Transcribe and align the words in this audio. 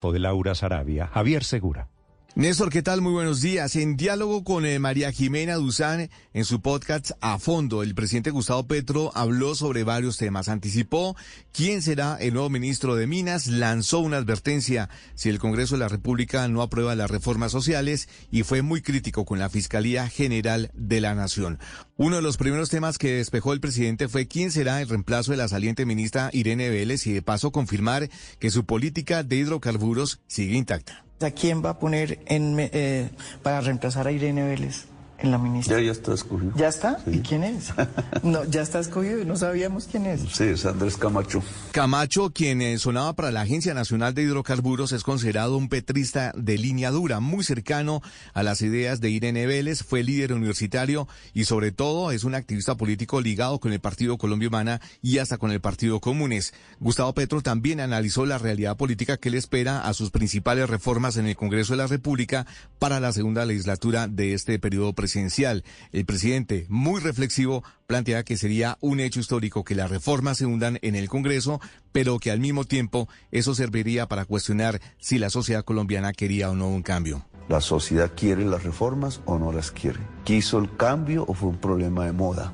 de 0.00 0.20
Laura 0.20 0.54
Sarabia, 0.54 1.08
Javier 1.08 1.42
Segura. 1.42 1.88
Néstor, 2.34 2.70
¿qué 2.70 2.82
tal? 2.82 3.00
Muy 3.00 3.12
buenos 3.12 3.40
días. 3.40 3.74
En 3.74 3.96
diálogo 3.96 4.44
con 4.44 4.64
eh, 4.64 4.78
María 4.78 5.10
Jimena 5.10 5.54
Duzán, 5.54 6.08
en 6.32 6.44
su 6.44 6.60
podcast 6.60 7.10
A 7.20 7.38
Fondo, 7.38 7.82
el 7.82 7.96
presidente 7.96 8.30
Gustavo 8.30 8.64
Petro 8.68 9.10
habló 9.16 9.56
sobre 9.56 9.82
varios 9.82 10.18
temas. 10.18 10.48
Anticipó 10.48 11.16
quién 11.52 11.82
será 11.82 12.16
el 12.20 12.34
nuevo 12.34 12.48
ministro 12.48 12.94
de 12.94 13.08
Minas, 13.08 13.48
lanzó 13.48 13.98
una 14.00 14.18
advertencia 14.18 14.88
si 15.14 15.30
el 15.30 15.40
Congreso 15.40 15.74
de 15.74 15.80
la 15.80 15.88
República 15.88 16.46
no 16.46 16.62
aprueba 16.62 16.94
las 16.94 17.10
reformas 17.10 17.50
sociales 17.50 18.08
y 18.30 18.44
fue 18.44 18.62
muy 18.62 18.82
crítico 18.82 19.24
con 19.24 19.40
la 19.40 19.48
Fiscalía 19.48 20.08
General 20.08 20.70
de 20.74 21.00
la 21.00 21.16
Nación. 21.16 21.58
Uno 21.96 22.16
de 22.16 22.22
los 22.22 22.36
primeros 22.36 22.70
temas 22.70 22.98
que 22.98 23.14
despejó 23.14 23.52
el 23.52 23.60
presidente 23.60 24.06
fue 24.06 24.28
quién 24.28 24.52
será 24.52 24.80
el 24.80 24.88
reemplazo 24.88 25.32
de 25.32 25.38
la 25.38 25.48
saliente 25.48 25.86
ministra 25.86 26.30
Irene 26.32 26.68
Vélez 26.70 27.04
y 27.08 27.12
de 27.12 27.22
paso 27.22 27.50
confirmar 27.50 28.10
que 28.38 28.50
su 28.50 28.64
política 28.64 29.24
de 29.24 29.36
hidrocarburos 29.36 30.20
sigue 30.28 30.56
intacta. 30.56 31.07
¿A 31.20 31.30
quién 31.30 31.64
va 31.64 31.70
a 31.70 31.78
poner 31.78 32.20
en, 32.26 32.56
eh, 32.58 33.10
para 33.42 33.60
reemplazar 33.60 34.06
a 34.06 34.12
Irene 34.12 34.44
Vélez? 34.44 34.86
En 35.18 35.30
la 35.30 35.38
ministra. 35.38 35.78
Ya, 35.78 35.86
ya 35.86 35.92
está 35.92 36.14
escogido. 36.14 36.52
¿Ya 36.56 36.68
está? 36.68 36.98
¿Y 37.06 37.20
quién 37.20 37.44
es? 37.44 37.72
No, 38.22 38.44
ya 38.44 38.62
está 38.62 38.80
escogido 38.80 39.20
y 39.20 39.24
no 39.24 39.36
sabíamos 39.36 39.86
quién 39.90 40.06
es. 40.06 40.20
Sí, 40.32 40.44
es 40.44 40.66
Andrés 40.66 40.96
Camacho. 40.96 41.42
Camacho, 41.72 42.30
quien 42.30 42.60
eh, 42.60 42.78
sonaba 42.78 43.14
para 43.14 43.30
la 43.30 43.42
Agencia 43.42 43.74
Nacional 43.74 44.14
de 44.14 44.22
Hidrocarburos, 44.22 44.92
es 44.92 45.02
considerado 45.02 45.56
un 45.56 45.68
petrista 45.68 46.32
de 46.36 46.58
línea 46.58 46.90
dura, 46.90 47.20
muy 47.20 47.44
cercano 47.44 48.02
a 48.34 48.42
las 48.42 48.60
ideas 48.60 49.00
de 49.00 49.10
Irene 49.10 49.46
Vélez, 49.46 49.82
fue 49.82 50.02
líder 50.02 50.32
universitario 50.32 51.08
y 51.32 51.44
sobre 51.44 51.72
todo 51.72 52.10
es 52.10 52.24
un 52.24 52.34
activista 52.34 52.76
político 52.76 53.20
ligado 53.20 53.60
con 53.60 53.72
el 53.72 53.80
Partido 53.80 54.18
Colombia 54.18 54.48
Humana 54.48 54.80
y 55.02 55.18
hasta 55.18 55.38
con 55.38 55.50
el 55.50 55.60
Partido 55.60 56.00
Comunes. 56.00 56.54
Gustavo 56.80 57.12
Petro 57.14 57.40
también 57.40 57.80
analizó 57.80 58.26
la 58.26 58.38
realidad 58.38 58.76
política 58.76 59.16
que 59.16 59.30
le 59.30 59.38
espera 59.38 59.86
a 59.86 59.94
sus 59.94 60.10
principales 60.10 60.68
reformas 60.68 61.16
en 61.16 61.26
el 61.26 61.36
Congreso 61.36 61.72
de 61.72 61.78
la 61.78 61.86
República 61.86 62.46
para 62.78 63.00
la 63.00 63.12
segunda 63.12 63.44
legislatura 63.44 64.08
de 64.08 64.34
este 64.34 64.58
periodo 64.58 64.92
presidencial. 64.92 65.64
El 65.92 66.04
presidente, 66.04 66.66
muy 66.68 67.00
reflexivo, 67.00 67.64
plantea 67.86 68.22
que 68.22 68.36
sería 68.36 68.78
un 68.80 69.00
hecho 69.00 69.20
histórico 69.20 69.64
que 69.64 69.74
las 69.74 69.90
reformas 69.90 70.38
se 70.38 70.46
hundan 70.46 70.78
en 70.82 70.94
el 70.94 71.08
Congreso, 71.08 71.60
pero 71.92 72.18
que 72.18 72.30
al 72.30 72.40
mismo 72.40 72.64
tiempo 72.64 73.08
eso 73.30 73.54
serviría 73.54 74.06
para 74.06 74.24
cuestionar 74.24 74.80
si 74.98 75.18
la 75.18 75.30
sociedad 75.30 75.64
colombiana 75.64 76.12
quería 76.12 76.50
o 76.50 76.54
no 76.54 76.68
un 76.68 76.82
cambio. 76.82 77.24
¿La 77.48 77.60
sociedad 77.60 78.12
quiere 78.14 78.44
las 78.44 78.62
reformas 78.62 79.20
o 79.24 79.38
no 79.38 79.52
las 79.52 79.70
quiere? 79.70 80.00
¿Quiso 80.24 80.58
el 80.58 80.76
cambio 80.76 81.24
o 81.26 81.34
fue 81.34 81.48
un 81.48 81.56
problema 81.56 82.04
de 82.04 82.12
moda? 82.12 82.52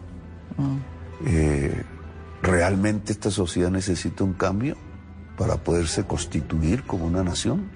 Mm. 0.56 0.76
Eh, 1.26 1.82
¿Realmente 2.42 3.12
esta 3.12 3.30
sociedad 3.30 3.70
necesita 3.70 4.22
un 4.22 4.34
cambio 4.34 4.76
para 5.36 5.56
poderse 5.56 6.04
constituir 6.04 6.84
como 6.84 7.06
una 7.06 7.24
nación? 7.24 7.70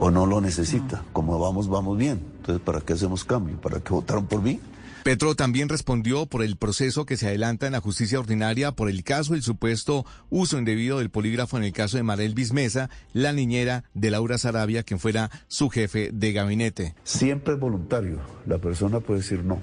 ¿O 0.00 0.12
no 0.12 0.26
lo 0.26 0.40
necesita? 0.40 1.02
Como 1.12 1.40
vamos, 1.40 1.68
vamos 1.68 1.98
bien. 1.98 2.20
Entonces, 2.36 2.62
¿para 2.64 2.80
qué 2.80 2.92
hacemos 2.92 3.24
cambio? 3.24 3.60
¿Para 3.60 3.80
qué 3.80 3.92
votaron 3.92 4.26
por 4.26 4.40
mí? 4.40 4.60
Petro 5.02 5.34
también 5.34 5.68
respondió 5.68 6.26
por 6.26 6.44
el 6.44 6.56
proceso 6.56 7.04
que 7.04 7.16
se 7.16 7.26
adelanta 7.26 7.66
en 7.66 7.72
la 7.72 7.80
justicia 7.80 8.20
ordinaria 8.20 8.70
por 8.70 8.88
el 8.88 9.02
caso 9.02 9.32
del 9.32 9.42
supuesto 9.42 10.06
uso 10.30 10.56
indebido 10.56 10.98
del 10.98 11.10
polígrafo 11.10 11.56
en 11.56 11.64
el 11.64 11.72
caso 11.72 11.96
de 11.96 12.04
Marel 12.04 12.34
Bismesa, 12.34 12.90
la 13.12 13.32
niñera 13.32 13.82
de 13.94 14.12
Laura 14.12 14.38
Sarabia, 14.38 14.84
quien 14.84 15.00
fuera 15.00 15.30
su 15.48 15.68
jefe 15.68 16.10
de 16.12 16.32
gabinete. 16.32 16.94
Siempre 17.02 17.54
es 17.54 17.60
voluntario. 17.60 18.20
La 18.46 18.58
persona 18.58 19.00
puede 19.00 19.20
decir 19.20 19.42
no. 19.42 19.58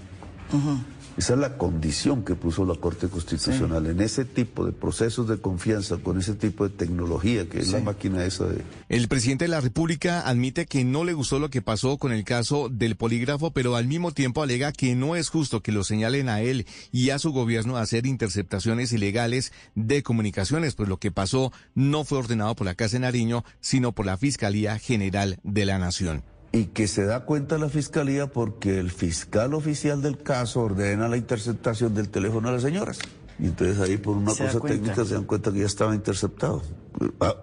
Esa 1.18 1.34
es 1.34 1.40
la 1.40 1.58
condición 1.58 2.26
que 2.26 2.36
puso 2.36 2.66
la 2.66 2.76
Corte 2.76 3.08
Constitucional 3.08 3.86
en 3.86 4.02
ese 4.02 4.26
tipo 4.26 4.66
de 4.66 4.74
procesos 4.74 5.30
de 5.30 5.38
confianza, 5.38 5.96
con 5.98 6.20
ese 6.20 6.36
tipo 6.36 6.68
de 6.68 6.76
tecnología 6.76 7.48
que 7.48 7.60
es 7.60 7.72
la 7.72 7.80
máquina 7.80 8.26
esa 8.26 8.46
de... 8.46 8.62
El 8.90 9.08
presidente 9.08 9.46
de 9.46 9.50
la 9.50 9.62
República 9.62 10.28
admite 10.28 10.66
que 10.66 10.84
no 10.84 11.06
le 11.06 11.14
gustó 11.14 11.40
lo 11.40 11.50
que 11.50 11.62
pasó 11.62 11.98
con 11.98 12.12
el 12.12 12.26
caso 12.26 12.68
del 12.68 12.98
polígrafo, 12.98 13.52
pero 13.52 13.78
al 13.78 13.88
mismo 13.88 14.12
tiempo 14.12 14.44
alega 14.44 14.74
que 14.74 14.94
no 14.94 15.16
es 15.16 15.30
justo 15.30 15.64
que 15.64 15.72
lo 15.72 15.86
señalen 15.86 16.28
a 16.28 16.42
él 16.42 16.66
y 16.92 17.12
a 17.12 17.20
su 17.20 17.31
gobierno 17.31 17.78
a 17.78 17.81
hacer 17.81 18.06
interceptaciones 18.06 18.92
ilegales 18.92 19.54
de 19.74 20.04
comunicaciones, 20.04 20.75
pues 20.75 20.90
lo 20.90 20.98
que 20.98 21.12
pasó 21.12 21.54
no 21.75 22.04
fue 22.04 22.18
ordenado 22.18 22.56
por 22.56 22.66
la 22.66 22.75
Casa 22.75 22.98
de 22.98 23.02
Nariño, 23.02 23.46
sino 23.62 23.94
por 23.94 24.06
la 24.06 24.18
Fiscalía 24.18 24.78
General 24.80 25.40
de 25.44 25.66
la 25.66 25.78
Nación 25.78 26.34
y 26.56 26.68
que 26.68 26.88
se 26.88 27.04
da 27.04 27.26
cuenta 27.26 27.58
la 27.58 27.68
fiscalía 27.68 28.28
porque 28.28 28.80
el 28.80 28.90
fiscal 28.90 29.54
oficial 29.54 30.02
del 30.02 30.18
caso 30.18 30.62
ordena 30.62 31.10
la 31.10 31.18
interceptación 31.18 31.94
del 31.94 32.08
teléfono 32.08 32.48
de 32.48 32.54
las 32.54 32.64
señoras. 32.64 33.00
Y 33.38 33.48
entonces 33.48 33.78
ahí 33.82 33.98
por 33.98 34.16
una 34.16 34.34
cosa 34.34 34.62
técnica 34.62 35.04
se 35.04 35.16
dan 35.16 35.26
cuenta 35.26 35.52
que 35.52 35.60
ya 35.60 35.66
estaba 35.66 35.94
interceptado. 35.94 36.62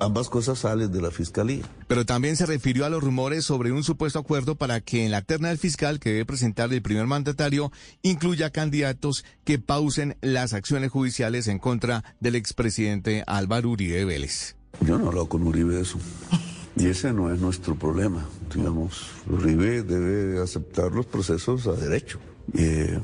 ambas 0.00 0.30
cosas 0.30 0.60
salen 0.60 0.90
de 0.90 1.02
la 1.02 1.10
fiscalía. 1.10 1.62
Pero 1.88 2.06
también 2.06 2.36
se 2.36 2.46
refirió 2.46 2.86
a 2.86 2.88
los 2.88 3.04
rumores 3.04 3.44
sobre 3.44 3.70
un 3.70 3.84
supuesto 3.84 4.18
acuerdo 4.18 4.54
para 4.54 4.80
que 4.80 5.04
en 5.04 5.10
la 5.10 5.20
terna 5.20 5.48
del 5.48 5.58
fiscal 5.58 6.00
que 6.00 6.12
debe 6.12 6.24
presentar 6.24 6.72
el 6.72 6.80
primer 6.80 7.06
mandatario 7.06 7.70
incluya 8.00 8.48
candidatos 8.48 9.26
que 9.44 9.58
pausen 9.58 10.16
las 10.22 10.54
acciones 10.54 10.90
judiciales 10.90 11.48
en 11.48 11.58
contra 11.58 12.02
del 12.20 12.34
expresidente 12.34 13.24
Álvaro 13.26 13.68
Uribe 13.68 14.06
Vélez. 14.06 14.56
Yo 14.80 14.96
no 14.96 15.04
he 15.04 15.08
hablado 15.08 15.28
con 15.28 15.42
Uribe 15.42 15.74
de 15.74 15.82
eso. 15.82 15.98
Y 16.76 16.86
ese 16.86 17.12
no 17.12 17.32
es 17.32 17.40
nuestro 17.40 17.74
problema. 17.74 18.26
Digamos, 18.54 19.10
Uribe 19.28 19.82
debe 19.82 20.42
aceptar 20.42 20.92
los 20.92 21.06
procesos 21.06 21.66
a 21.66 21.72
derecho. 21.72 22.18
Eh, 22.54 22.98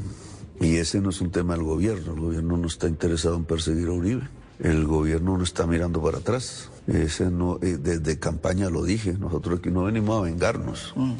y 0.60 0.76
ese 0.76 1.00
no 1.00 1.10
es 1.10 1.20
un 1.20 1.30
tema 1.30 1.54
del 1.54 1.64
gobierno. 1.64 2.14
El 2.14 2.20
gobierno 2.20 2.56
no 2.56 2.66
está 2.66 2.88
interesado 2.88 3.36
en 3.36 3.44
perseguir 3.44 3.88
a 3.88 3.92
Uribe. 3.92 4.28
El 4.58 4.86
gobierno 4.86 5.36
no 5.36 5.44
está 5.44 5.66
mirando 5.66 6.02
para 6.02 6.18
atrás. 6.18 6.70
Ese 6.86 7.30
no, 7.30 7.58
eh, 7.62 7.76
desde 7.78 8.18
campaña 8.18 8.70
lo 8.70 8.82
dije, 8.82 9.12
nosotros 9.12 9.60
aquí 9.60 9.70
no 9.70 9.84
venimos 9.84 10.18
a 10.18 10.22
vengarnos. 10.22 10.94
Mm. 10.96 11.12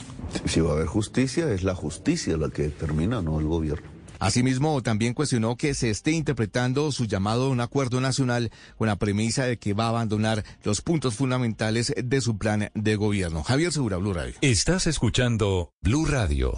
Si 0.46 0.60
va 0.60 0.70
a 0.70 0.72
haber 0.74 0.86
justicia, 0.86 1.52
es 1.52 1.62
la 1.62 1.74
justicia 1.74 2.36
la 2.36 2.48
que 2.48 2.62
determina, 2.62 3.22
no 3.22 3.38
el 3.38 3.46
gobierno. 3.46 3.97
Asimismo, 4.18 4.82
también 4.82 5.14
cuestionó 5.14 5.56
que 5.56 5.74
se 5.74 5.90
esté 5.90 6.12
interpretando 6.12 6.90
su 6.92 7.06
llamado 7.06 7.46
a 7.46 7.50
un 7.50 7.60
acuerdo 7.60 8.00
nacional 8.00 8.50
con 8.76 8.88
la 8.88 8.96
premisa 8.96 9.44
de 9.44 9.58
que 9.58 9.74
va 9.74 9.86
a 9.86 9.90
abandonar 9.90 10.44
los 10.64 10.80
puntos 10.80 11.14
fundamentales 11.14 11.94
de 11.96 12.20
su 12.20 12.38
plan 12.38 12.70
de 12.74 12.96
gobierno. 12.96 13.42
Javier 13.42 13.72
Segura, 13.72 13.96
Blue 13.96 14.12
Radio. 14.12 14.34
Estás 14.40 14.86
escuchando 14.86 15.72
Blue 15.82 16.06
Radio. 16.06 16.54